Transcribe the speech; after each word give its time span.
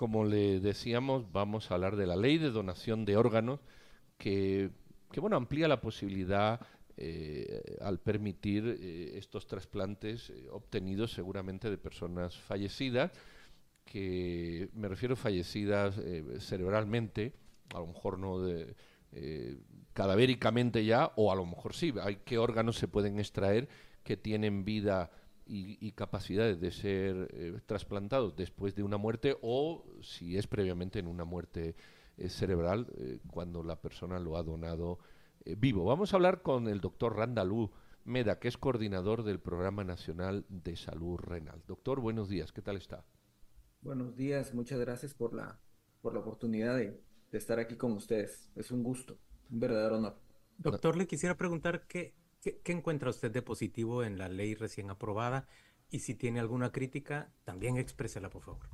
como 0.00 0.24
le 0.24 0.60
decíamos, 0.60 1.30
vamos 1.30 1.70
a 1.70 1.74
hablar 1.74 1.94
de 1.94 2.06
la 2.06 2.16
ley 2.16 2.38
de 2.38 2.50
donación 2.50 3.04
de 3.04 3.18
órganos 3.18 3.60
que, 4.16 4.70
que 5.12 5.20
bueno, 5.20 5.36
amplía 5.36 5.68
la 5.68 5.82
posibilidad 5.82 6.58
eh, 6.96 7.76
al 7.82 7.98
permitir 7.98 8.78
eh, 8.80 9.18
estos 9.18 9.46
trasplantes 9.46 10.30
eh, 10.30 10.48
obtenidos 10.52 11.12
seguramente 11.12 11.68
de 11.68 11.76
personas 11.76 12.34
fallecidas, 12.34 13.12
que 13.84 14.70
me 14.72 14.88
refiero 14.88 15.16
fallecidas 15.16 16.00
cerebralmente, 16.38 17.34
a 17.74 17.80
lo 17.80 17.88
mejor 17.88 18.18
no 18.18 18.40
de, 18.40 18.74
cadavéricamente 19.92 20.82
ya, 20.82 21.12
o 21.16 21.30
a 21.30 21.34
lo 21.34 21.44
mejor 21.44 21.74
sí, 21.74 21.92
hay 22.00 22.20
qué 22.24 22.38
órganos 22.38 22.76
se 22.78 22.88
pueden 22.88 23.18
extraer 23.18 23.68
que 24.02 24.16
tienen 24.16 24.64
vida 24.64 25.10
y, 25.52 25.92
capacidades 25.92 26.60
de 26.60 26.70
ser 26.70 27.62
trasplantados 27.66 28.36
después 28.36 28.74
de 28.74 28.82
una 28.82 28.96
muerte 28.96 29.36
o 29.42 29.84
si 30.00 30.36
es 30.36 30.46
previamente 30.46 30.98
en 30.98 31.08
una 31.08 31.24
muerte 31.24 31.74
cerebral 32.28 32.86
cuando 33.26 33.62
la 33.62 33.80
persona 33.80 34.20
lo 34.20 34.36
ha 34.36 34.42
donado 34.42 34.98
eh, 35.44 35.56
vivo. 35.56 35.84
Vamos 35.84 36.12
a 36.12 36.16
hablar 36.16 36.42
con 36.42 36.68
el 36.68 36.80
doctor 36.80 37.16
Randalú 37.16 37.70
Meda, 38.04 38.38
que 38.38 38.48
es 38.48 38.58
coordinador 38.58 39.22
del 39.22 39.40
Programa 39.40 39.84
Nacional 39.84 40.44
de 40.48 40.76
Salud 40.76 41.18
Renal. 41.18 41.62
Doctor, 41.66 42.00
buenos 42.00 42.28
días, 42.28 42.52
¿qué 42.52 42.62
tal 42.62 42.76
está? 42.76 43.04
Buenos 43.80 44.16
días, 44.16 44.52
muchas 44.52 44.78
gracias 44.78 45.14
por 45.14 45.34
la, 45.34 45.58
por 46.02 46.12
la 46.12 46.20
oportunidad 46.20 46.76
de, 46.76 47.00
estar 47.32 47.58
aquí 47.58 47.76
con 47.76 47.92
ustedes. 47.92 48.50
Es 48.54 48.70
un 48.70 48.82
gusto, 48.82 49.18
un 49.50 49.60
verdadero 49.60 49.96
honor. 49.96 50.16
Doctor, 50.58 50.96
le 50.96 51.06
quisiera 51.06 51.36
preguntar 51.36 51.86
qué, 51.86 52.14
qué, 52.40 52.60
qué 52.60 52.72
encuentra 52.72 53.10
usted 53.10 53.30
de 53.30 53.42
positivo 53.42 54.04
en 54.04 54.18
la 54.18 54.28
ley 54.28 54.54
recién 54.54 54.90
aprobada 54.90 55.46
y 55.90 56.00
si 56.00 56.14
tiene 56.14 56.40
alguna 56.40 56.70
crítica, 56.72 57.32
también 57.44 57.76
exprésela, 57.76 58.30
por 58.30 58.42
favor. 58.42 58.68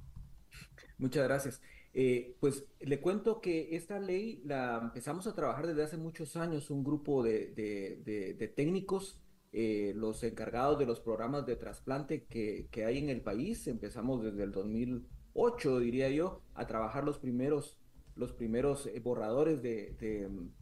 Muchas 0.98 1.25
gracias. 1.25 1.61
Eh, 1.95 2.37
pues 2.41 2.66
le 2.80 3.01
cuento 3.01 3.41
que 3.41 3.75
esta 3.75 3.98
ley 3.98 4.42
la 4.45 4.80
empezamos 4.83 5.27
a 5.27 5.34
trabajar 5.34 5.67
desde 5.67 5.83
hace 5.83 5.97
muchos 5.97 6.37
años, 6.37 6.70
un 6.70 6.84
grupo 6.84 7.22
de, 7.22 8.53
técnicos, 8.55 9.19
eh, 9.53 9.94
los 9.97 10.22
encargados 10.22 10.78
de 10.78 10.84
los 10.84 11.00
programas 11.00 11.47
de 11.47 11.56
trasplante 11.56 12.25
que, 12.25 12.84
hay 12.84 12.98
en 12.98 13.09
el 13.09 13.22
país. 13.22 13.67
Empezamos 13.67 14.22
desde 14.22 14.42
el 14.42 14.53
2008, 14.53 15.78
diría 15.81 16.11
yo, 16.11 16.42
a 16.55 16.67
trabajar 16.67 17.05
los 17.05 17.19
primeros, 17.19 17.78
los 18.14 18.33
primeros 18.33 18.87
eh, 18.87 19.00
borradores 19.00 19.62
de, 19.62 19.97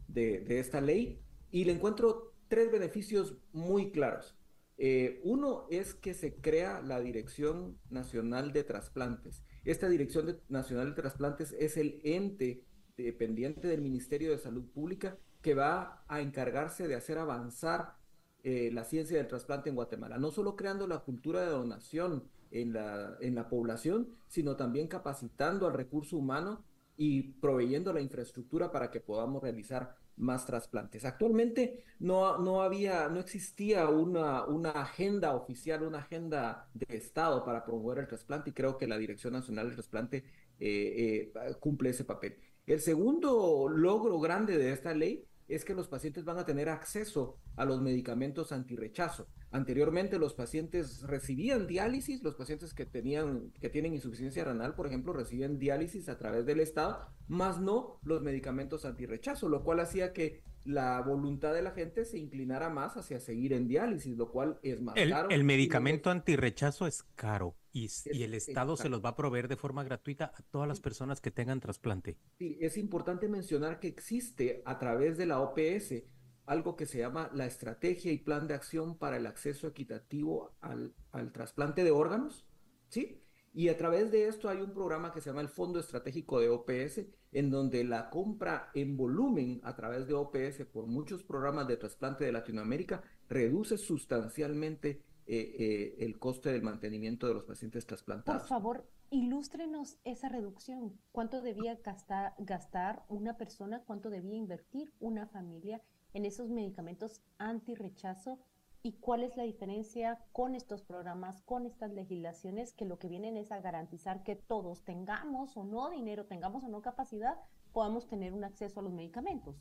de 0.07 0.59
esta 0.59 0.79
ley 0.79 1.19
y 1.51 1.65
le 1.65 1.73
encuentro 1.73 2.34
tres 2.55 2.71
beneficios 2.71 3.35
muy 3.51 3.91
claros. 3.91 4.33
Eh, 4.77 5.19
uno 5.25 5.67
es 5.69 5.93
que 5.93 6.13
se 6.13 6.37
crea 6.37 6.81
la 6.81 7.01
Dirección 7.01 7.77
Nacional 7.89 8.53
de 8.53 8.63
Trasplantes. 8.63 9.43
Esta 9.65 9.89
Dirección 9.89 10.39
Nacional 10.47 10.91
de 10.91 11.01
Trasplantes 11.01 11.53
es 11.59 11.75
el 11.75 11.99
ente 12.05 12.63
dependiente 12.95 13.67
del 13.67 13.81
Ministerio 13.81 14.31
de 14.31 14.37
Salud 14.37 14.63
Pública 14.71 15.17
que 15.41 15.53
va 15.53 16.05
a 16.07 16.21
encargarse 16.21 16.87
de 16.87 16.95
hacer 16.95 17.17
avanzar 17.17 17.97
eh, 18.41 18.69
la 18.71 18.85
ciencia 18.85 19.17
del 19.17 19.27
trasplante 19.27 19.67
en 19.67 19.75
Guatemala, 19.75 20.17
no 20.17 20.31
solo 20.31 20.55
creando 20.55 20.87
la 20.87 20.99
cultura 20.99 21.41
de 21.41 21.49
donación 21.49 22.23
en 22.51 22.71
la, 22.71 23.17
en 23.19 23.35
la 23.35 23.49
población, 23.49 24.15
sino 24.29 24.55
también 24.55 24.87
capacitando 24.87 25.67
al 25.67 25.73
recurso 25.73 26.15
humano 26.15 26.63
y 26.95 27.33
proveyendo 27.33 27.91
la 27.91 27.99
infraestructura 27.99 28.71
para 28.71 28.91
que 28.91 29.01
podamos 29.01 29.43
realizar 29.43 29.97
más 30.17 30.45
trasplantes. 30.45 31.05
Actualmente 31.05 31.83
no, 31.99 32.37
no 32.37 32.61
había, 32.61 33.09
no 33.09 33.19
existía 33.19 33.89
una, 33.89 34.45
una 34.45 34.71
agenda 34.71 35.35
oficial, 35.35 35.83
una 35.83 35.99
agenda 35.99 36.69
de 36.73 36.95
Estado 36.95 37.43
para 37.43 37.65
promover 37.65 37.99
el 37.99 38.07
trasplante 38.07 38.49
y 38.49 38.53
creo 38.53 38.77
que 38.77 38.87
la 38.87 38.97
Dirección 38.97 39.33
Nacional 39.33 39.67
del 39.67 39.75
Trasplante 39.75 40.23
eh, 40.59 41.31
eh, 41.35 41.53
cumple 41.59 41.89
ese 41.89 42.05
papel. 42.05 42.37
El 42.65 42.79
segundo 42.79 43.67
logro 43.69 44.19
grande 44.19 44.57
de 44.57 44.71
esta 44.71 44.93
ley 44.93 45.25
es 45.47 45.65
que 45.65 45.75
los 45.75 45.87
pacientes 45.87 46.25
van 46.25 46.37
a 46.37 46.45
tener 46.45 46.69
acceso 46.69 47.37
a 47.55 47.65
los 47.65 47.81
medicamentos 47.81 48.51
antirrechazo. 48.51 49.27
Anteriormente 49.51 50.17
los 50.17 50.33
pacientes 50.33 51.01
recibían 51.03 51.67
diálisis, 51.67 52.23
los 52.23 52.35
pacientes 52.35 52.73
que 52.73 52.85
tenían 52.85 53.51
que 53.61 53.69
tienen 53.69 53.93
insuficiencia 53.93 54.43
renal, 54.43 54.75
por 54.75 54.87
ejemplo, 54.87 55.13
recibían 55.13 55.59
diálisis 55.59 56.09
a 56.09 56.17
través 56.17 56.45
del 56.45 56.59
Estado, 56.59 57.07
más 57.27 57.59
no 57.59 57.99
los 58.03 58.21
medicamentos 58.21 58.85
antirrechazo, 58.85 59.49
lo 59.49 59.63
cual 59.63 59.79
hacía 59.79 60.13
que 60.13 60.43
la 60.65 60.99
voluntad 61.01 61.53
de 61.53 61.61
la 61.61 61.71
gente 61.71 62.05
se 62.05 62.17
inclinara 62.17 62.69
más 62.69 62.97
hacia 62.97 63.19
seguir 63.19 63.53
en 63.53 63.67
diálisis, 63.67 64.17
lo 64.17 64.31
cual 64.31 64.59
es 64.63 64.81
más 64.81 64.95
caro. 64.95 65.29
El 65.29 65.43
medicamento 65.43 66.09
antirrechazo 66.09 66.87
es 66.87 67.03
caro 67.15 67.55
y, 67.71 67.87
el 68.05 68.33
Estado 68.33 68.75
se 68.75 68.89
los 68.89 69.03
va 69.03 69.09
a 69.09 69.15
proveer 69.15 69.47
de 69.47 69.57
forma 69.57 69.83
gratuita 69.83 70.33
a 70.35 70.41
todas 70.43 70.67
las 70.67 70.79
personas 70.79 71.21
que 71.21 71.31
tengan 71.31 71.59
trasplante. 71.59 72.17
Sí, 72.37 72.57
es 72.59 72.77
importante 72.77 73.27
mencionar 73.27 73.79
que 73.79 73.87
existe 73.87 74.61
a 74.65 74.79
través 74.79 75.17
de 75.17 75.27
la 75.27 75.39
OPS 75.39 76.03
algo 76.45 76.75
que 76.75 76.85
se 76.85 76.99
llama 76.99 77.29
la 77.33 77.45
Estrategia 77.45 78.11
y 78.11 78.19
Plan 78.19 78.47
de 78.47 78.53
Acción 78.53 78.97
para 78.97 79.17
el 79.17 79.25
Acceso 79.25 79.67
Equitativo 79.67 80.55
al, 80.61 80.93
al 81.11 81.31
Trasplante 81.31 81.83
de 81.83 81.91
Órganos, 81.91 82.47
¿sí? 82.89 83.24
Y 83.55 83.69
a 83.69 83.77
través 83.77 84.11
de 84.11 84.27
esto 84.27 84.49
hay 84.49 84.57
un 84.57 84.73
programa 84.73 85.13
que 85.13 85.21
se 85.21 85.29
llama 85.29 85.39
el 85.39 85.47
Fondo 85.47 85.79
Estratégico 85.79 86.41
de 86.41 86.49
OPS, 86.49 87.05
en 87.31 87.49
donde 87.49 87.85
la 87.85 88.09
compra 88.09 88.69
en 88.73 88.97
volumen 88.97 89.61
a 89.63 89.73
través 89.77 90.07
de 90.07 90.13
OPS 90.13 90.65
por 90.73 90.87
muchos 90.87 91.23
programas 91.23 91.65
de 91.65 91.77
trasplante 91.77 92.25
de 92.25 92.33
Latinoamérica 92.33 93.01
reduce 93.29 93.77
sustancialmente 93.77 95.03
eh, 95.25 95.55
eh, 95.57 95.95
el 95.99 96.19
coste 96.19 96.51
del 96.51 96.63
mantenimiento 96.63 97.27
de 97.27 97.33
los 97.33 97.45
pacientes 97.45 97.85
trasplantados. 97.85 98.41
Por 98.41 98.49
favor, 98.49 98.89
ilústrenos 99.09 99.99
esa 100.03 100.27
reducción. 100.27 100.99
¿Cuánto 101.13 101.41
debía 101.41 101.79
gastar, 101.81 102.33
gastar 102.39 103.05
una 103.07 103.37
persona? 103.37 103.83
¿Cuánto 103.85 104.09
debía 104.09 104.35
invertir 104.35 104.93
una 104.99 105.27
familia 105.27 105.81
en 106.13 106.25
esos 106.25 106.49
medicamentos 106.49 107.21
anti-rechazo 107.37 108.37
y 108.85 108.91
cuál 108.91 109.23
es 109.23 109.35
la 109.35 109.41
diferencia 109.41 110.19
con 110.31 110.53
estos 110.53 110.83
programas, 110.83 111.41
con 111.41 111.65
estas 111.65 111.91
legislaciones 111.91 112.71
que 112.71 112.85
lo 112.85 112.99
que 112.99 113.07
vienen 113.07 113.35
es 113.35 113.51
a 113.51 113.59
garantizar 113.59 114.21
que 114.21 114.35
todos 114.35 114.83
tengamos 114.83 115.57
o 115.57 115.63
no 115.63 115.89
dinero, 115.89 116.27
tengamos 116.27 116.63
o 116.63 116.67
no 116.67 116.83
capacidad, 116.83 117.33
podamos 117.73 118.07
tener 118.07 118.31
un 118.31 118.43
acceso 118.43 118.79
a 118.79 118.83
los 118.83 118.93
medicamentos. 118.93 119.55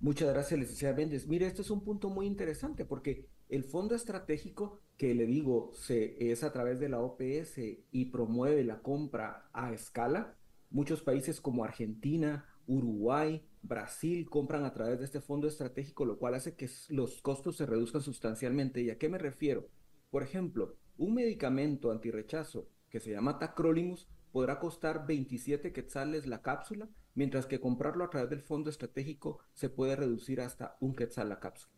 Muchas 0.00 0.32
gracias, 0.32 0.58
licenciada 0.58 0.96
Méndez. 0.96 1.26
Mire, 1.26 1.46
este 1.46 1.60
es 1.60 1.70
un 1.70 1.84
punto 1.84 2.08
muy 2.08 2.24
interesante 2.24 2.86
porque 2.86 3.28
el 3.50 3.62
fondo 3.62 3.94
estratégico 3.94 4.80
que 4.96 5.14
le 5.14 5.26
digo 5.26 5.72
se, 5.74 6.32
es 6.32 6.42
a 6.42 6.50
través 6.50 6.80
de 6.80 6.88
la 6.88 7.00
OPS 7.00 7.58
y 7.90 8.06
promueve 8.06 8.64
la 8.64 8.80
compra 8.80 9.50
a 9.52 9.74
escala. 9.74 10.34
Muchos 10.70 11.02
países 11.02 11.42
como 11.42 11.62
Argentina, 11.62 12.46
Uruguay, 12.66 13.42
Brasil 13.62 14.28
compran 14.28 14.64
a 14.64 14.72
través 14.72 14.98
de 14.98 15.04
este 15.04 15.20
fondo 15.20 15.48
estratégico, 15.48 16.04
lo 16.04 16.18
cual 16.18 16.34
hace 16.34 16.56
que 16.56 16.68
los 16.88 17.20
costos 17.22 17.56
se 17.56 17.66
reduzcan 17.66 18.02
sustancialmente. 18.02 18.82
¿Y 18.82 18.90
a 18.90 18.98
qué 18.98 19.08
me 19.08 19.18
refiero? 19.18 19.68
Por 20.10 20.22
ejemplo, 20.22 20.76
un 20.96 21.14
medicamento 21.14 21.90
antirrechazo 21.90 22.68
que 22.88 23.00
se 23.00 23.10
llama 23.10 23.38
Tacrolimus 23.38 24.08
podrá 24.32 24.58
costar 24.58 25.06
27 25.06 25.72
quetzales 25.72 26.26
la 26.26 26.42
cápsula, 26.42 26.88
mientras 27.14 27.46
que 27.46 27.60
comprarlo 27.60 28.04
a 28.04 28.10
través 28.10 28.30
del 28.30 28.42
fondo 28.42 28.70
estratégico 28.70 29.40
se 29.52 29.70
puede 29.70 29.96
reducir 29.96 30.40
hasta 30.40 30.76
un 30.80 30.94
quetzal 30.94 31.28
la 31.28 31.40
cápsula. 31.40 31.74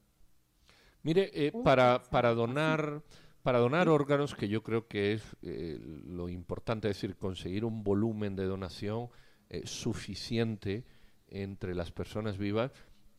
Mire, 1.03 1.31
eh, 1.33 1.53
para, 1.65 2.03
para 2.11 2.35
donar 2.35 3.03
para 3.43 3.61
donar 3.61 3.89
órganos, 3.89 4.35
que 4.35 4.49
yo 4.49 4.63
creo 4.63 4.89
que 4.89 5.15
es 5.15 5.37
eh, 5.41 5.79
lo 5.81 6.29
importante, 6.29 6.91
es 6.91 6.97
decir, 6.97 7.17
conseguir 7.17 7.65
un 7.65 7.83
volumen 7.83 8.37
de 8.37 8.45
donación 8.45 9.09
eh, 9.51 9.63
suficiente 9.67 10.85
entre 11.29 11.75
las 11.75 11.91
personas 11.91 12.39
vivas, 12.39 12.71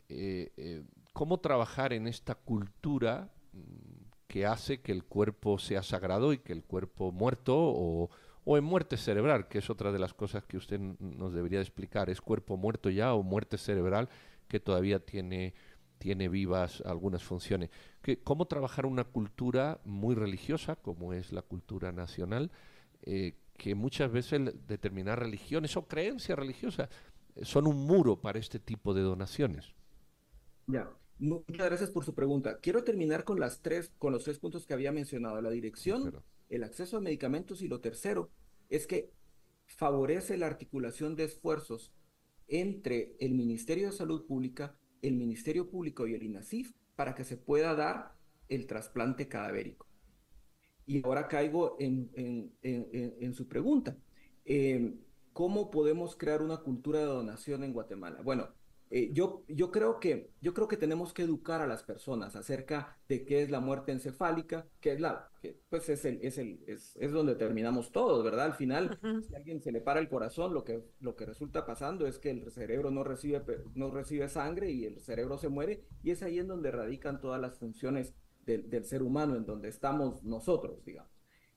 eh, 0.10 0.52
eh, 0.58 0.84
cómo 1.14 1.40
trabajar 1.40 1.94
en 1.94 2.08
esta 2.08 2.36
cultura 2.36 3.32
mm, 3.54 3.60
que 4.28 4.46
hace 4.46 4.82
que 4.82 4.92
el 4.92 5.04
cuerpo 5.06 5.58
sea 5.58 5.82
sagrado 5.82 6.34
y 6.34 6.38
que 6.40 6.54
el 6.54 6.64
cuerpo 6.64 7.12
muerto 7.12 7.56
o, 7.58 8.10
o 8.44 8.58
en 8.58 8.64
muerte 8.64 8.98
cerebral, 8.98 9.48
que 9.48 9.58
es 9.58 9.70
otra 9.70 9.92
de 9.92 10.00
las 10.00 10.14
cosas 10.14 10.44
que 10.46 10.58
usted 10.58 10.80
nos 10.80 11.34
debería 11.34 11.62
explicar, 11.62 12.10
es 12.10 12.22
cuerpo 12.22 12.58
muerto 12.58 12.90
ya 12.90 13.14
o 13.14 13.24
muerte 13.24 13.58
cerebral 13.58 14.10
que 14.48 14.60
todavía 14.60 15.00
tiene 15.00 15.54
tiene 15.98 16.30
vivas 16.30 16.82
algunas 16.86 17.24
funciones. 17.24 17.70
¿Cómo 18.24 18.46
trabajar 18.46 18.86
una 18.86 19.04
cultura 19.04 19.82
muy 19.84 20.16
religiosa, 20.16 20.78
como 20.78 21.12
es 21.12 21.34
la 21.34 21.42
cultura 21.42 21.92
nacional, 21.92 22.52
que 23.60 23.76
muchas 23.76 24.12
veces 24.12 24.42
determinadas 24.68 25.20
religiones 25.20 25.78
o 25.78 25.86
creencias 25.86 26.40
religiosas 26.40 26.90
son 27.44 27.68
un 27.68 27.86
muro 27.86 28.20
para 28.20 28.40
este 28.40 28.58
tipo 28.58 28.94
de 28.96 29.02
donaciones. 29.02 29.76
Ya, 30.66 30.90
muchas 31.20 31.68
gracias 31.68 31.92
por 31.92 32.06
su 32.06 32.16
pregunta. 32.16 32.60
Quiero 32.60 32.84
terminar 32.84 33.24
con 33.26 33.40
las 33.40 33.62
tres, 33.62 33.92
con 34.00 34.14
los 34.14 34.24
tres 34.24 34.40
puntos 34.40 34.66
que 34.66 34.74
había 34.74 34.92
mencionado: 34.92 35.42
la 35.42 35.52
dirección, 35.52 36.24
el 36.50 36.64
acceso 36.64 36.98
a 36.98 37.02
medicamentos 37.02 37.62
y 37.62 37.68
lo 37.68 37.82
tercero 37.82 38.32
es 38.70 38.88
que 38.88 39.12
favorece 39.68 40.38
la 40.38 40.48
articulación 40.48 41.16
de 41.16 41.26
esfuerzos 41.26 41.92
entre 42.48 43.16
el 43.20 43.36
Ministerio 43.36 43.88
de 43.88 43.94
Salud 43.94 44.26
Pública, 44.26 44.76
el 45.02 45.16
Ministerio 45.16 45.70
Público 45.70 46.08
y 46.08 46.16
el 46.16 46.24
INASIF 46.24 46.72
para 46.96 47.14
que 47.14 47.24
se 47.26 47.38
pueda 47.38 47.76
dar 47.76 48.16
el 48.48 48.66
trasplante 48.66 49.28
cadavérico. 49.28 49.89
Y 50.90 51.06
ahora 51.06 51.28
caigo 51.28 51.76
en, 51.80 52.10
en, 52.64 53.34
su 53.36 53.48
pregunta. 53.48 53.96
Eh, 54.44 54.96
¿cómo 55.34 55.70
podemos 55.70 56.16
crear 56.16 56.42
una 56.42 56.58
cultura 56.58 56.98
de 56.98 57.06
donación 57.06 57.64
en 57.64 57.74
Guatemala? 57.74 58.22
Bueno, 58.24 58.48
eh, 58.90 59.12
yo, 59.14 59.44
yo, 59.48 59.70
creo 59.70 60.00
que, 60.00 60.32
yo 60.42 60.56
creo 60.56 60.68
que 60.68 60.78
tenemos 60.78 61.14
que 61.14 61.22
educar 61.22 61.62
a 61.62 61.68
las 61.68 61.84
personas 61.84 62.36
acerca 62.36 62.98
de 63.08 63.24
qué 63.24 63.44
es 63.44 63.52
la 63.52 63.60
muerte 63.60 63.92
encefálica, 63.92 64.66
que 64.80 64.94
es 64.94 65.00
la, 65.00 65.30
que, 65.44 65.60
pues 65.70 65.90
es, 65.90 66.06
el, 66.06 66.18
es, 66.24 66.40
el, 66.40 66.64
es, 66.66 66.96
es, 66.96 67.12
donde 67.12 67.36
terminamos 67.36 67.92
todos, 67.92 68.24
¿verdad? 68.24 68.48
Al 68.48 68.56
final, 68.56 69.00
si 69.28 69.36
a 69.36 69.38
alguien 69.38 69.62
se 69.62 69.72
le 69.72 69.82
para 69.82 70.00
el 70.00 70.10
corazón, 70.10 70.56
lo 70.56 70.64
que, 70.64 70.84
lo 71.02 71.16
que 71.16 71.28
resulta 71.28 71.68
pasando 71.68 72.08
es 72.08 72.18
que 72.18 72.32
el 72.32 72.50
cerebro 72.50 72.90
no 72.90 73.04
recibe, 73.04 73.44
no 73.76 73.92
recibe 73.92 74.28
sangre 74.28 74.72
y 74.72 74.86
el 74.86 75.00
cerebro 75.02 75.38
se 75.38 75.50
muere, 75.50 75.84
y 76.02 76.10
es 76.10 76.24
ahí 76.24 76.40
en 76.40 76.48
donde 76.48 76.72
radican 76.72 77.22
todas 77.22 77.40
las 77.40 77.60
funciones 77.60 78.16
del, 78.58 78.86
ser 78.86 79.04
humano, 79.04 79.36
en 79.36 79.46
donde 79.46 79.70
estamos 79.70 80.24
nosotros, 80.24 80.84
digamos, 80.86 81.12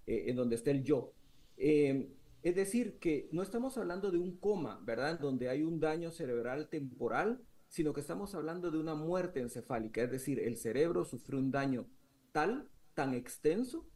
eh, 0.07 0.25
en 0.27 0.37
donde 0.37 0.57
está 0.57 0.71
el 0.71 0.83
yo. 0.83 1.13
Eh, 1.57 2.11
es 2.43 2.57
decir, 2.57 2.99
que 2.99 3.29
no 3.33 3.43
estamos 3.43 3.79
hablando 3.79 4.11
de 4.11 4.19
un 4.19 4.37
coma, 4.37 4.81
¿verdad? 4.85 5.13
En 5.13 5.19
donde 5.19 5.49
hay 5.49 5.63
un 5.63 5.79
daño 5.79 6.11
cerebral 6.11 6.69
temporal, 6.69 7.41
sino 7.69 7.93
que 7.93 8.01
estamos 8.01 8.35
hablando 8.35 8.71
de 8.71 8.79
una 8.79 8.95
muerte 8.95 9.41
encefálica, 9.41 10.03
es 10.03 10.11
decir, 10.11 10.41
el 10.41 10.57
cerebro 10.57 11.05
sufrió 11.05 11.39
un 11.39 11.51
daño 11.51 11.87
tal, 12.33 12.69
tan 12.95 13.15
extenso, 13.15 13.87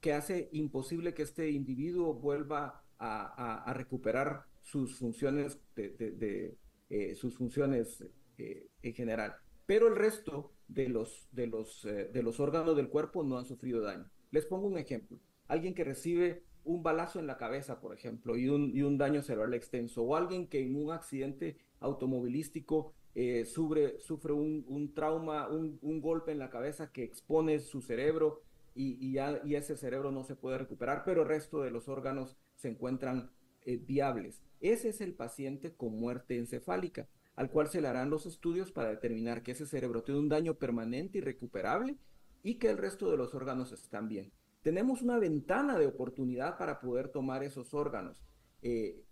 que 0.00 0.14
hace 0.14 0.48
imposible 0.52 1.12
que 1.12 1.22
este 1.22 1.50
individuo 1.50 2.14
vuelva 2.14 2.84
a, 2.98 3.72
recuperar 3.74 4.44
sus 4.60 4.98
funciones 4.98 5.58
de, 5.74 6.56
eh, 6.88 7.14
sus 7.14 7.36
funciones 7.36 8.04
eh, 8.38 8.68
en 8.82 8.94
general. 8.94 9.36
Pero 9.66 9.88
el 9.88 9.96
resto 9.96 10.52
de 10.72 10.88
los, 10.88 11.28
de, 11.32 11.46
los, 11.46 11.84
eh, 11.84 12.10
de 12.12 12.22
los 12.22 12.40
órganos 12.40 12.76
del 12.76 12.88
cuerpo 12.88 13.24
no 13.24 13.38
han 13.38 13.44
sufrido 13.44 13.80
daño. 13.80 14.08
Les 14.30 14.46
pongo 14.46 14.68
un 14.68 14.78
ejemplo. 14.78 15.18
Alguien 15.48 15.74
que 15.74 15.84
recibe 15.84 16.44
un 16.64 16.82
balazo 16.82 17.18
en 17.18 17.26
la 17.26 17.36
cabeza, 17.36 17.80
por 17.80 17.94
ejemplo, 17.94 18.36
y 18.36 18.48
un, 18.48 18.70
y 18.74 18.82
un 18.82 18.98
daño 18.98 19.22
cerebral 19.22 19.54
extenso, 19.54 20.02
o 20.02 20.14
alguien 20.14 20.46
que 20.46 20.62
en 20.62 20.76
un 20.76 20.92
accidente 20.92 21.56
automovilístico 21.80 22.94
eh, 23.14 23.44
sufre, 23.44 23.98
sufre 23.98 24.32
un, 24.32 24.64
un 24.68 24.94
trauma, 24.94 25.48
un, 25.48 25.78
un, 25.82 26.00
golpe 26.00 26.30
en 26.30 26.38
la 26.38 26.50
cabeza 26.50 26.92
que 26.92 27.02
expone 27.02 27.58
su 27.58 27.80
cerebro 27.80 28.42
y, 28.74 29.04
y, 29.04 29.14
ya, 29.14 29.40
y 29.44 29.56
ese 29.56 29.76
cerebro 29.76 30.12
no 30.12 30.22
se 30.22 30.36
puede 30.36 30.58
recuperar, 30.58 31.02
pero 31.04 31.22
el 31.22 31.28
resto 31.28 31.62
de 31.62 31.72
los 31.72 31.88
órganos 31.88 32.36
se 32.54 32.68
encuentran 32.68 33.30
eh, 33.62 33.76
viables. 33.76 34.42
Ese 34.60 34.90
es 34.90 35.00
el 35.00 35.14
paciente 35.14 35.74
con 35.74 35.98
muerte 35.98 36.36
encefálica, 36.36 37.08
al 37.40 37.50
cual 37.50 37.68
se 37.68 37.80
le 37.80 37.88
harán 37.88 38.10
los 38.10 38.26
estudios 38.26 38.70
para 38.70 38.90
determinar 38.90 39.42
que 39.42 39.52
ese 39.52 39.66
cerebro 39.66 40.02
tiene 40.02 40.20
un 40.20 40.28
daño 40.28 40.54
permanente 40.54 41.18
y 41.18 41.20
recuperable 41.20 41.96
y 42.42 42.56
que 42.56 42.68
el 42.70 42.78
resto 42.78 43.10
de 43.10 43.16
los 43.16 43.34
órganos 43.34 43.72
están 43.72 44.08
bien 44.08 44.32
tenemos 44.62 45.02
una 45.02 45.18
ventana 45.18 45.78
de 45.78 45.86
oportunidad 45.86 46.58
para 46.58 46.80
poder 46.80 47.08
tomar 47.08 47.42
esos 47.42 47.72
órganos, 47.74 48.22
eh, 48.62 49.02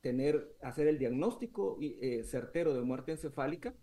tener, 0.00 0.56
hacer 0.60 0.86
el 0.86 0.98
diagnóstico 0.98 1.78
eh, 1.80 2.24
certero 2.24 2.74
de 2.74 2.82
muerte 2.82 3.12
encefálica, 3.12 3.74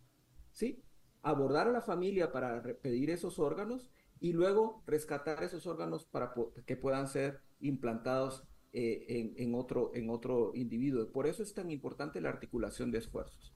¿sí? 0.51 0.83
abordar 1.21 1.67
a 1.67 1.71
la 1.71 1.81
familia 1.81 2.31
para 2.31 2.61
pedir 2.81 3.09
esos 3.09 3.39
órganos 3.39 3.89
y 4.19 4.33
luego 4.33 4.83
rescatar 4.85 5.43
esos 5.43 5.65
órganos 5.65 6.05
para 6.05 6.33
que 6.65 6.77
puedan 6.77 7.07
ser 7.07 7.41
implantados 7.59 8.43
eh, 8.71 9.33
en, 9.37 9.55
otro, 9.55 9.91
en 9.95 10.09
otro 10.09 10.51
individuo. 10.53 11.11
Por 11.11 11.27
eso 11.27 11.41
es 11.41 11.53
tan 11.53 11.71
importante 11.71 12.21
la 12.21 12.29
articulación 12.29 12.91
de 12.91 12.99
esfuerzos. 12.99 13.53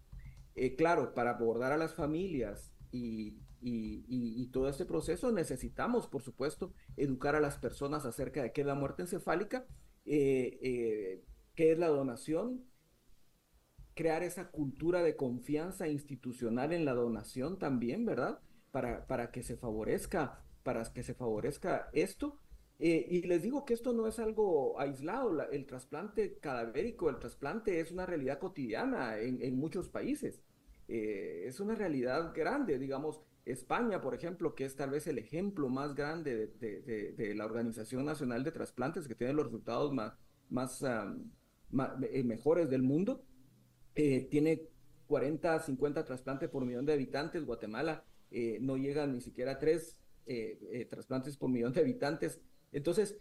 Claro, 0.77 1.13
para 1.13 1.31
abordar 1.31 1.71
a 1.71 1.77
las 1.77 1.95
familias 1.95 2.73
y 2.91 3.37
y, 3.63 4.47
todo 4.47 4.69
este 4.69 4.85
proceso 4.85 5.31
necesitamos, 5.31 6.07
por 6.07 6.21
supuesto, 6.21 6.73
educar 6.97 7.35
a 7.35 7.39
las 7.39 7.57
personas 7.57 8.05
acerca 8.05 8.43
de 8.43 8.51
qué 8.51 8.61
es 8.61 8.67
la 8.67 8.75
muerte 8.75 9.03
encefálica, 9.03 9.65
eh, 10.05 10.59
eh, 10.61 11.23
qué 11.55 11.71
es 11.71 11.79
la 11.79 11.87
donación, 11.87 12.65
crear 13.95 14.23
esa 14.23 14.49
cultura 14.49 15.01
de 15.01 15.15
confianza 15.15 15.87
institucional 15.87 16.73
en 16.73 16.85
la 16.85 16.93
donación 16.93 17.57
también, 17.57 18.05
¿verdad? 18.05 18.39
Para, 18.71 19.05
para 19.07 19.31
que 19.31 19.43
se 19.43 19.55
favorezca, 19.55 20.43
para 20.63 20.83
que 20.91 21.03
se 21.03 21.13
favorezca 21.13 21.89
esto. 21.93 22.39
Eh, 22.79 23.05
y 23.09 23.21
les 23.23 23.43
digo 23.43 23.65
que 23.65 23.73
esto 23.73 23.93
no 23.93 24.07
es 24.07 24.19
algo 24.19 24.79
aislado, 24.79 25.49
el 25.51 25.65
trasplante 25.65 26.37
cadavérico, 26.39 27.09
el 27.09 27.19
trasplante 27.19 27.79
es 27.79 27.91
una 27.91 28.05
realidad 28.05 28.39
cotidiana 28.39 29.19
en, 29.19 29.41
en 29.41 29.55
muchos 29.57 29.89
países. 29.89 30.41
es 30.87 31.59
una 31.59 31.75
realidad 31.75 32.33
grande, 32.35 32.77
digamos, 32.77 33.21
España, 33.45 33.99
por 33.99 34.15
ejemplo, 34.15 34.55
que 34.55 34.65
es 34.65 34.75
tal 34.75 34.91
vez 34.91 35.05
el 35.07 35.17
ejemplo 35.17 35.67
más 35.69 35.95
grande 35.95 36.47
de, 36.47 37.35
la 37.35 37.45
Organización 37.45 38.05
Nacional 38.05 38.43
de 38.43 38.51
Trasplantes, 38.51 39.07
que 39.07 39.15
tiene 39.15 39.33
los 39.33 39.45
resultados 39.45 39.93
más, 39.93 40.13
más, 40.49 40.81
eh, 40.83 42.23
mejores 42.23 42.69
del 42.69 42.83
mundo, 42.83 43.25
eh, 43.95 44.27
tiene 44.31 44.69
40, 45.07 45.59
50 45.59 46.05
trasplantes 46.05 46.49
por 46.49 46.65
millón 46.65 46.85
de 46.85 46.93
habitantes. 46.93 47.45
Guatemala 47.45 48.05
eh, 48.31 48.59
no 48.61 48.77
llega 48.77 49.05
ni 49.07 49.19
siquiera 49.19 49.53
a 49.53 49.59
3 49.59 49.99
trasplantes 50.89 51.35
por 51.35 51.49
millón 51.49 51.73
de 51.73 51.81
habitantes. 51.81 52.39
Entonces, 52.73 53.15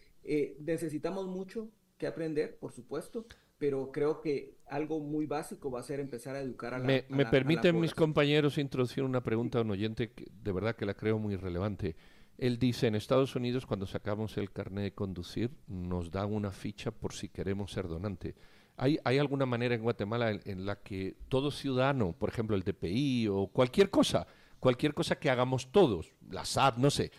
necesitamos 0.58 1.26
mucho 1.26 1.70
que 1.98 2.06
aprender, 2.06 2.58
por 2.58 2.72
supuesto, 2.72 3.26
pero 3.58 3.92
creo 3.92 4.20
que 4.20 4.56
algo 4.66 4.98
muy 4.98 5.26
básico 5.26 5.70
va 5.70 5.78
a 5.78 5.84
ser 5.84 6.00
empezar 6.00 6.34
a 6.34 6.40
educar 6.40 6.74
a 6.74 6.80
la 6.80 6.84
Me, 6.84 7.04
me 7.08 7.26
permiten 7.26 7.78
mis 7.78 7.94
compañeros 7.94 8.58
introducir 8.58 9.04
una 9.04 9.22
pregunta 9.22 9.58
a 9.58 9.62
un 9.62 9.70
oyente 9.70 10.10
que 10.10 10.26
de 10.32 10.50
verdad 10.50 10.74
que 10.74 10.84
la 10.84 10.94
creo 10.94 11.16
muy 11.18 11.36
relevante. 11.36 11.94
Él 12.38 12.58
dice, 12.58 12.88
en 12.88 12.96
Estados 12.96 13.36
Unidos 13.36 13.64
cuando 13.64 13.86
sacamos 13.86 14.36
el 14.36 14.50
carnet 14.50 14.82
de 14.82 14.94
conducir 14.94 15.52
nos 15.68 16.10
dan 16.10 16.32
una 16.32 16.50
ficha 16.50 16.90
por 16.90 17.12
si 17.12 17.28
queremos 17.28 17.70
ser 17.70 17.86
donante. 17.86 18.34
¿Hay, 18.76 18.98
¿Hay 19.04 19.18
alguna 19.18 19.46
manera 19.46 19.76
en 19.76 19.82
Guatemala 19.82 20.32
en, 20.44 20.66
la 20.66 20.80
que 20.80 21.14
todo 21.28 21.52
ciudadano, 21.52 22.14
por 22.18 22.30
ejemplo 22.30 22.56
el 22.56 22.64
DPI 22.64 23.28
o 23.28 23.46
cualquier 23.46 23.90
cosa, 23.90 24.26
cualquier 24.58 24.92
cosa 24.92 25.20
que 25.20 25.30
hagamos 25.30 25.70
todos, 25.70 26.12
la 26.30 26.44
SAP, 26.44 26.78
no 26.78 26.90
sé, 26.90 27.12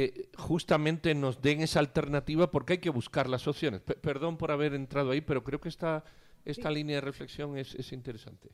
eh, 0.00 0.28
justamente 0.36 1.12
nos 1.12 1.42
den 1.42 1.60
esa 1.60 1.80
alternativa 1.80 2.52
porque 2.52 2.74
hay 2.74 2.78
que 2.78 2.88
buscar 2.88 3.28
las 3.28 3.48
opciones. 3.48 3.80
perdón 3.80 4.38
por 4.38 4.52
haber 4.52 4.72
entrado 4.74 5.10
ahí, 5.10 5.20
pero 5.20 5.42
creo 5.42 5.60
que 5.60 5.68
esta, 5.68 6.04
esta 6.44 6.70
línea 6.70 6.98
de 6.98 7.00
reflexión 7.00 7.58
es, 7.58 7.92
interesante. 7.92 8.48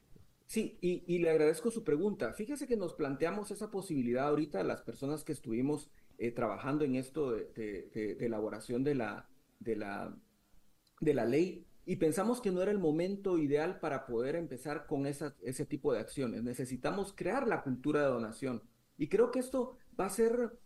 Sí, 0.46 0.78
y, 0.80 1.18
le 1.18 1.28
agradezco 1.28 1.70
su 1.70 1.84
pregunta. 1.84 2.32
Fíjese 2.32 2.66
que 2.66 2.78
nos 2.78 2.94
planteamos 2.94 3.50
esa 3.50 3.70
posibilidad 3.70 4.28
ahorita 4.28 4.64
las 4.64 4.80
personas 4.80 5.22
que 5.22 5.32
estuvimos 5.32 5.90
eh, 6.16 6.30
trabajando 6.30 6.82
en 6.82 6.94
esto 6.94 7.32
de, 7.32 8.16
elaboración 8.20 8.82
de 8.82 8.94
la, 8.94 9.28
de, 9.60 9.76
la, 9.76 10.16
de 11.02 11.12
la 11.12 11.26
ley 11.26 11.66
y 11.84 11.96
pensamos 11.96 12.40
que 12.40 12.52
no 12.52 12.62
era 12.62 12.70
el 12.70 12.78
momento 12.78 13.36
ideal 13.36 13.80
para 13.80 14.06
poder 14.06 14.36
empezar 14.36 14.86
con 14.86 15.06
esa, 15.06 15.36
ese 15.42 15.66
tipo 15.66 15.92
de 15.92 16.00
acciones. 16.00 16.42
Necesitamos 16.42 17.12
crear 17.14 17.46
la 17.46 17.62
cultura 17.62 18.00
de 18.00 18.08
donación. 18.08 18.62
Y 18.96 19.08
creo 19.08 19.30
que 19.30 19.40
esto 19.40 19.76
va 20.00 20.06
a 20.06 20.10
ser 20.10 20.63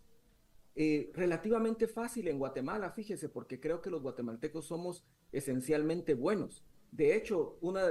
eh, 0.80 1.10
relativamente 1.12 1.88
fácil 1.88 2.28
en 2.28 2.38
Guatemala, 2.38 2.92
fíjese, 2.92 3.28
porque 3.28 3.58
creo 3.58 3.82
que 3.82 3.90
los 3.90 4.00
guatemaltecos 4.00 4.66
somos 4.66 5.04
esencialmente 5.32 6.14
buenos. 6.14 6.62
De 6.92 7.16
hecho, 7.16 7.58
una, 7.60 7.82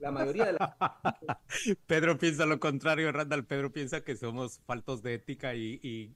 la 0.00 0.10
mayoría 0.10 0.46
de 0.46 0.54
las... 0.54 0.70
Pedro 1.86 2.18
piensa 2.18 2.44
lo 2.44 2.58
contrario, 2.58 3.12
Randall. 3.12 3.46
Pedro 3.46 3.72
piensa 3.72 4.02
que 4.02 4.16
somos 4.16 4.58
faltos 4.66 5.00
de 5.00 5.14
ética 5.14 5.54
y, 5.54 6.12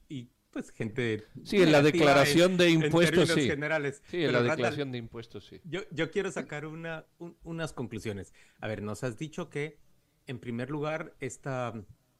pues 0.51 0.73
gente... 0.73 1.25
Sí, 1.45 1.63
en 1.63 1.71
la 1.71 1.83
declaración 1.83 2.57
de 2.57 2.71
impuestos, 2.71 3.29
sí. 3.29 3.43
Generales. 3.43 4.03
Sí, 4.09 4.25
en 4.25 4.33
la 4.33 4.43
declaración 4.43 4.91
de 4.91 4.99
impuestos, 4.99 5.47
sí. 5.47 5.61
Yo, 5.63 5.83
yo 5.93 6.11
quiero 6.11 6.33
sacar 6.33 6.67
una, 6.67 7.07
unas 7.45 7.73
conclusiones. 7.73 8.35
A 8.59 8.67
ver, 8.67 8.83
nos 8.83 9.05
has 9.05 9.19
dicho 9.19 9.51
que, 9.51 9.79
en 10.27 10.41
primer 10.41 10.69
lugar, 10.69 11.15
esta 11.21 11.75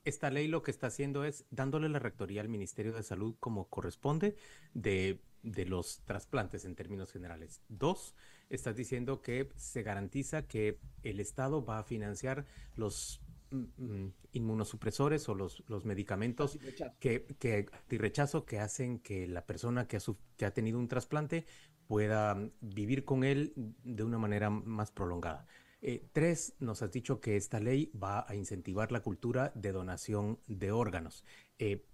esta 0.09 0.31
ley 0.31 0.49
lo 0.49 0.63
que 0.63 0.71
está 0.71 0.89
haciendo 0.89 1.25
es 1.25 1.45
dándole 1.51 1.89
la 1.89 1.99
rectoría 1.99 2.41
al 2.41 2.49
Ministerio 2.49 2.93
de 2.93 3.03
Salud 3.03 3.37
como 3.39 3.69
corresponde 3.69 4.37
de, 4.75 5.21
los 5.43 6.01
trasplantes 6.05 6.65
en 6.65 6.75
términos 6.75 7.13
generales. 7.13 7.63
Dos, 7.69 8.15
estás 8.49 8.77
diciendo 8.77 9.23
que 9.23 9.51
se 9.57 9.83
garantiza 9.83 10.47
que 10.47 10.79
el 11.03 11.21
Estado 11.21 11.65
va 11.65 11.79
a 11.79 11.85
financiar 11.85 12.47
los 12.75 13.21
mm, 13.51 13.65
mm, 13.77 14.15
inmunosupresores 14.33 15.29
o 15.29 15.35
los, 15.35 15.63
los 15.69 15.85
medicamentos 15.85 16.59
que, 16.99 17.27
que 17.39 17.67
rechazo 17.91 18.45
que 18.45 18.59
hacen 18.59 18.99
que 18.99 19.27
la 19.27 19.47
persona 19.47 19.87
que 19.87 19.97
ha, 19.97 20.01
que 20.37 20.47
ha 20.47 20.53
tenido 20.53 20.79
un 20.79 20.89
trasplante 20.89 21.47
pueda 21.87 22.37
vivir 22.61 23.05
con 23.05 23.25
él 23.25 23.53
de 23.57 24.05
una 24.05 24.19
manera 24.19 24.51
más 24.51 24.91
prolongada. 24.91 25.47
Eh, 25.81 26.09
tres, 26.13 26.55
nos 26.59 26.83
has 26.83 26.91
dicho 26.91 27.21
que 27.21 27.37
esta 27.37 27.61
ley 27.61 27.93
va 27.93 28.27
a 28.29 28.35
incentivar 28.35 28.91
la 28.91 29.01
cultura 29.01 29.53
de 29.55 29.71
donación 29.71 30.41
de 30.49 30.73
órganos. 30.73 31.25
Eh, 31.59 31.85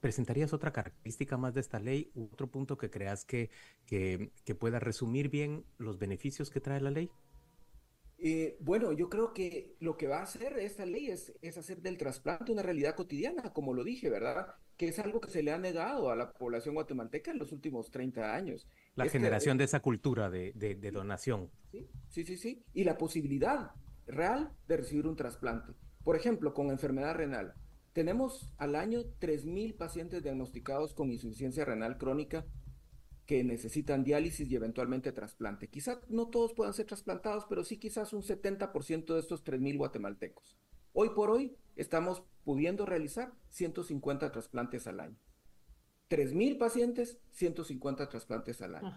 ¿Presentarías 0.00 0.52
otra 0.52 0.72
característica 0.72 1.36
más 1.36 1.54
de 1.54 1.60
esta 1.60 1.80
ley? 1.80 2.12
¿Otro 2.14 2.48
punto 2.48 2.76
que 2.76 2.90
creas 2.90 3.24
que, 3.24 3.50
que, 3.86 4.30
pueda 4.54 4.78
resumir 4.78 5.30
bien 5.30 5.64
los 5.78 5.98
beneficios 5.98 6.48
que 6.48 6.60
trae 6.60 6.80
la 6.80 6.92
ley? 6.92 7.10
Eh, 8.18 8.56
bueno, 8.60 8.92
yo 8.92 9.08
creo 9.10 9.32
que 9.32 9.74
lo 9.80 9.96
que 9.96 10.06
va 10.06 10.18
a 10.18 10.22
hacer 10.22 10.58
esta 10.58 10.86
ley 10.86 11.08
es, 11.08 11.32
es, 11.42 11.58
hacer 11.58 11.82
del 11.82 11.98
trasplante 11.98 12.52
una 12.52 12.62
realidad 12.62 12.94
cotidiana, 12.94 13.52
como 13.52 13.74
lo 13.74 13.82
dije, 13.82 14.08
¿verdad? 14.08 14.54
Que 14.76 14.88
es 14.88 14.98
algo 15.00 15.20
que 15.20 15.30
se 15.30 15.42
le 15.42 15.50
ha 15.50 15.58
negado 15.58 16.10
a 16.10 16.16
la 16.16 16.32
población 16.32 16.76
guatemalteca 16.76 17.32
en 17.32 17.38
los 17.38 17.50
últimos 17.50 17.90
30 17.90 18.32
años. 18.32 18.68
La 18.96 19.08
generación 19.08 19.58
de 19.58 19.64
esa 19.64 19.80
cultura 19.80 20.30
de, 20.30 20.52
de, 20.54 20.90
donación. 20.90 21.50
Sí, 22.08 22.24
sí, 22.24 22.36
sí, 22.36 22.64
Y 22.72 22.84
la 22.84 22.96
posibilidad 22.96 23.72
real 24.06 24.52
de 24.68 24.78
recibir 24.78 25.06
un 25.06 25.16
trasplante. 25.16 25.74
Por 26.02 26.16
ejemplo, 26.16 26.54
con 26.54 26.70
enfermedad 26.70 27.14
renal. 27.14 27.54
Tenemos 27.92 28.50
al 28.56 28.74
año 28.74 29.02
3.000 29.20 29.76
pacientes 29.76 30.22
diagnosticados 30.22 30.94
con 30.94 31.10
insuficiencia 31.10 31.64
renal 31.64 31.98
crónica 31.98 32.46
que 33.26 33.42
necesitan 33.42 34.04
diálisis 34.04 34.50
y 34.50 34.54
eventualmente 34.54 35.12
trasplante. 35.12 35.68
Quizás 35.68 35.98
no 36.08 36.28
todos 36.28 36.54
puedan 36.54 36.74
ser 36.74 36.86
trasplantados, 36.86 37.44
pero 37.48 37.64
sí 37.64 37.78
quizás 37.78 38.12
un 38.12 38.22
70% 38.22 39.14
de 39.14 39.20
estos 39.20 39.44
3.000 39.44 39.76
guatemaltecos. 39.76 40.56
Hoy 40.92 41.10
por 41.10 41.30
hoy 41.30 41.56
estamos 41.74 42.22
pudiendo 42.44 42.86
realizar 42.86 43.34
150 43.50 44.30
trasplantes 44.30 44.86
al 44.86 45.00
año. 45.00 45.18
3.000 46.08 46.58
pacientes, 46.58 47.20
150 47.32 48.08
trasplantes 48.08 48.62
al 48.62 48.76
año. 48.76 48.96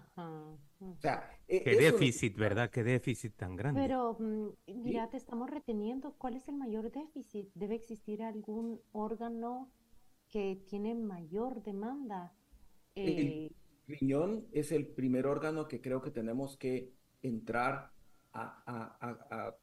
O 0.80 0.96
sea, 1.00 1.38
e, 1.48 1.62
Qué 1.62 1.76
déficit, 1.76 2.36
¿verdad? 2.36 2.70
Qué 2.70 2.84
déficit 2.84 3.34
tan 3.34 3.56
grande. 3.56 3.80
Pero, 3.80 4.16
mm, 4.18 4.82
mira, 4.82 5.10
te 5.10 5.16
estamos 5.16 5.50
reteniendo. 5.50 6.14
¿Cuál 6.16 6.36
es 6.36 6.48
el 6.48 6.56
mayor 6.56 6.90
déficit? 6.92 7.48
¿Debe 7.54 7.74
existir 7.74 8.22
algún 8.22 8.80
órgano 8.92 9.72
que 10.28 10.62
tiene 10.68 10.94
mayor 10.94 11.62
demanda? 11.62 12.32
Eh, 12.94 13.50
riñón 13.88 14.46
es 14.52 14.70
el 14.72 14.86
primer 14.86 15.26
órgano 15.26 15.66
que 15.66 15.80
creo 15.80 16.00
que 16.00 16.10
tenemos 16.10 16.56
que 16.56 16.92
entrar 17.22 17.92
a, 18.32 19.56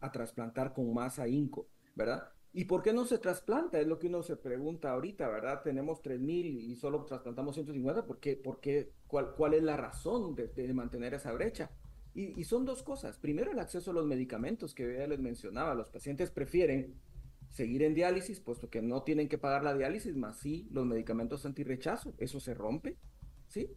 a, 0.00 0.12
trasplantar 0.12 0.72
con 0.72 0.92
más 0.92 1.18
ahínco, 1.20 1.68
¿verdad? 1.94 2.32
¿Y 2.52 2.64
por 2.64 2.82
qué 2.82 2.92
no 2.92 3.04
se 3.04 3.18
trasplanta? 3.18 3.80
Es 3.80 3.86
lo 3.86 3.98
que 3.98 4.08
uno 4.08 4.22
se 4.22 4.36
pregunta 4.36 4.90
ahorita, 4.90 5.28
¿verdad? 5.28 5.62
Tenemos 5.62 6.02
3.000 6.02 6.60
y 6.60 6.74
solo 6.74 7.04
trasplantamos 7.04 7.54
150, 7.54 8.06
¿por 8.06 8.18
qué? 8.18 8.36
¿Por 8.36 8.60
qué? 8.60 8.92
¿Cuál, 9.06 9.34
cuál 9.36 9.54
es 9.54 9.62
la 9.62 9.76
razón 9.76 10.34
de, 10.34 10.74
mantener 10.74 11.14
esa 11.14 11.32
brecha? 11.32 11.70
Y, 12.12 12.42
son 12.42 12.64
dos 12.64 12.82
cosas. 12.82 13.18
Primero, 13.18 13.52
el 13.52 13.58
acceso 13.60 13.92
a 13.92 13.94
los 13.94 14.04
medicamentos 14.04 14.74
que 14.74 14.98
ya 14.98 15.06
les 15.06 15.20
mencionaba. 15.20 15.74
Los 15.74 15.90
pacientes 15.90 16.32
prefieren 16.32 16.94
seguir 17.50 17.82
en 17.84 17.94
diálisis, 17.94 18.40
puesto 18.40 18.68
que 18.68 18.82
no 18.82 19.04
tienen 19.04 19.28
que 19.28 19.38
pagar 19.38 19.62
la 19.62 19.74
diálisis, 19.74 20.16
más 20.16 20.40
sí 20.40 20.68
los 20.72 20.84
medicamentos 20.86 21.46
antirrechazo. 21.46 22.14
Eso 22.18 22.40
se 22.40 22.54
rompe. 22.54 22.96
¿sí? 23.46 23.70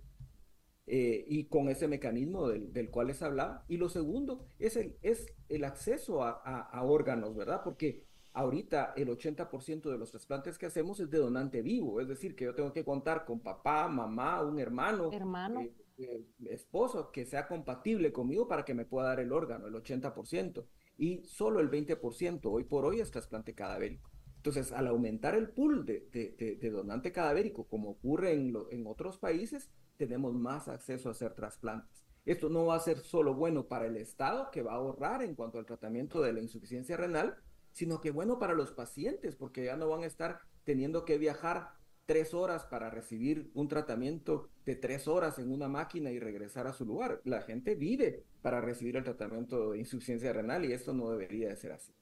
Eh, 0.85 1.23
y 1.27 1.45
con 1.45 1.69
ese 1.69 1.87
mecanismo 1.87 2.49
del, 2.49 2.89
cual 2.89 3.07
les 3.07 3.21
hablaba. 3.21 3.65
Y 3.67 3.77
lo 3.77 3.87
segundo 3.87 4.45
es 4.59 4.75
el, 4.75 4.97
es 5.01 5.33
el 5.49 5.63
acceso 5.63 6.23
a, 6.23 6.81
órganos, 6.83 7.35
¿verdad? 7.35 7.61
Porque 7.63 8.03
ahorita 8.33 8.93
el 8.95 9.09
80% 9.09 9.91
de 9.91 9.97
los 9.97 10.11
trasplantes 10.11 10.57
que 10.57 10.65
hacemos 10.65 10.99
es 10.99 11.09
de 11.09 11.19
donante 11.19 11.61
vivo, 11.61 12.01
es 12.01 12.07
decir, 12.07 12.35
que 12.35 12.45
yo 12.45 12.55
tengo 12.55 12.73
que 12.73 12.83
contar 12.83 13.25
con 13.25 13.39
papá, 13.39 13.87
mamá, 13.87 14.41
un 14.41 14.59
hermano, 14.59 15.11
hermano. 15.11 15.61
Eh, 15.61 15.73
eh, 15.97 16.25
esposo 16.49 17.11
que 17.11 17.25
sea 17.25 17.47
compatible 17.47 18.11
conmigo 18.11 18.47
para 18.47 18.65
que 18.65 18.73
me 18.73 18.85
pueda 18.85 19.09
dar 19.09 19.19
el 19.19 19.31
órgano, 19.31 19.67
el 19.67 19.75
80%. 19.75 20.65
Y 20.97 21.23
solo 21.23 21.59
el 21.59 21.69
20% 21.69 22.41
hoy 22.45 22.63
por 22.63 22.85
hoy 22.85 22.99
es 22.99 23.11
trasplante 23.11 23.53
cadavérico. 23.53 24.11
Entonces, 24.37 24.71
al 24.71 24.87
aumentar 24.87 25.35
el 25.35 25.49
pool 25.49 25.85
de, 25.85 26.69
donante 26.71 27.11
cadavérico, 27.11 27.67
como 27.67 27.91
ocurre 27.91 28.33
en, 28.33 28.53
en 28.71 28.87
otros 28.87 29.17
países, 29.17 29.69
tenemos 29.95 30.33
más 30.33 30.67
acceso 30.67 31.09
a 31.09 31.13
hacer 31.13 31.33
trasplantes. 31.33 32.03
Esto 32.25 32.49
no 32.49 32.65
va 32.65 32.75
a 32.75 32.79
ser 32.79 32.99
solo 32.99 33.33
bueno 33.33 33.67
para 33.67 33.85
el 33.85 33.95
Estado, 33.95 34.49
que 34.51 34.61
va 34.61 34.73
a 34.73 34.75
ahorrar 34.75 35.21
en 35.21 35.35
cuanto 35.35 35.59
al 35.59 35.65
tratamiento 35.65 36.21
de 36.21 36.33
la 36.33 36.41
insuficiencia 36.41 36.97
renal, 36.97 37.37
sino 37.73 37.99
que 37.99 38.11
bueno 38.11 38.39
para 38.39 38.53
los 38.53 38.71
pacientes, 38.71 39.35
porque 39.35 39.65
ya 39.65 39.75
no 39.75 39.89
van 39.89 40.03
a 40.03 40.07
estar 40.07 40.39
teniendo 40.63 41.03
que 41.03 41.17
viajar 41.17 41.73
tres 42.05 42.33
horas 42.33 42.65
para 42.65 42.89
recibir 42.89 43.49
un 43.53 43.67
tratamiento 43.67 44.49
de 44.65 44.75
tres 44.75 45.07
horas 45.07 45.39
en 45.39 45.51
una 45.51 45.67
máquina 45.67 46.11
y 46.11 46.19
regresar 46.19 46.67
a 46.67 46.73
su 46.73 46.85
lugar. 46.85 47.21
La 47.23 47.41
gente 47.41 47.75
vive 47.75 48.23
para 48.41 48.61
recibir 48.61 48.97
el 48.97 49.03
tratamiento 49.03 49.71
de 49.71 49.79
insuficiencia 49.79 50.33
renal 50.33 50.65
y 50.65 50.73
esto 50.73 50.93
no 50.93 51.09
debería 51.09 51.49
de 51.49 51.55
ser 51.55 51.71
así. 51.73 51.93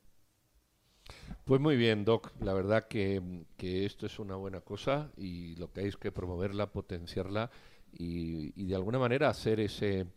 Pues 1.46 1.60
muy 1.60 1.76
bien, 1.76 2.06
Doc. 2.06 2.32
La 2.40 2.54
verdad 2.54 2.88
que, 2.88 3.46
esto 3.58 4.06
es 4.06 4.20
una 4.20 4.36
buena 4.36 4.62
cosa 4.62 5.12
y 5.18 5.56
lo 5.56 5.72
que 5.72 5.82
hay 5.82 5.88
es 5.88 5.98
que 5.98 6.12
promoverla, 6.12 6.72
potenciarla 6.72 7.52
y, 7.92 8.66
de 8.66 8.76
alguna 8.76 9.00
manera 9.00 9.30
hacer 9.30 9.60
ese, 9.60 10.08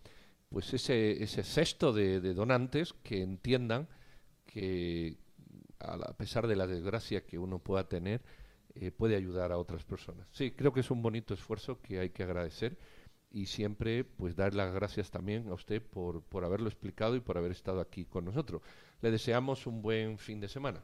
pues 0.49 0.73
ese, 0.75 1.23
ese 1.23 1.42
cesto 1.42 1.92
de, 1.92 2.20
donantes 2.34 2.92
que 3.02 3.23
entiendan 3.23 3.88
que 4.46 5.16
a, 5.78 6.14
pesar 6.16 6.47
de 6.47 6.57
la 6.57 6.66
desgracia 6.66 7.25
que 7.25 7.38
uno 7.38 7.59
pueda 7.59 7.88
tener, 7.88 8.23
eh, 8.75 8.90
puede 8.90 9.16
ayudar 9.16 9.52
a 9.52 9.59
otras 9.59 9.85
personas. 9.85 10.26
Sí, 10.33 10.50
creo 10.50 10.73
que 10.73 10.81
es 10.81 10.90
un 10.90 11.02
bonito 11.02 11.35
esfuerzo 11.35 11.81
que 11.81 12.00
hay 12.00 12.11
que 12.11 12.23
agradecer 12.23 12.78
y 13.31 13.47
siempre 13.47 14.04
pues 14.04 14.37
dar 14.37 14.54
las 14.54 14.73
gracias 14.73 15.11
también 15.11 15.49
a 15.49 15.54
usted 15.54 15.83
por, 15.83 16.23
por 16.23 16.45
haberlo 16.45 16.69
explicado 16.69 17.16
y 17.16 17.21
por 17.21 17.37
haber 17.37 17.50
estado 17.50 17.81
aquí 17.81 18.04
con 18.04 18.25
nosotros. 18.25 18.62
Le 19.00 19.11
deseamos 19.11 19.66
un 19.66 19.83
buen 19.83 20.19
fin 20.19 20.40
de 20.40 20.49
semana. 20.49 20.83